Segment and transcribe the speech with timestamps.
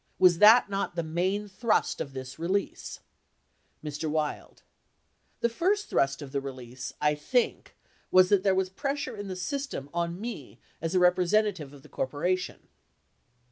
[0.17, 3.01] Was that not the main thrust of this release?
[3.83, 4.09] Mr.
[4.09, 4.63] Wild.
[5.41, 7.75] The first thrust of the release, I think,
[8.09, 11.87] was that there was pressure in the system on me as a representative of the
[11.89, 12.67] corporation.